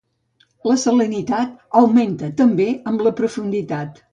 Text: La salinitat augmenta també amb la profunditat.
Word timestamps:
La 0.69 0.77
salinitat 0.83 1.53
augmenta 1.81 2.33
també 2.43 2.69
amb 2.93 3.07
la 3.09 3.17
profunditat. 3.21 4.05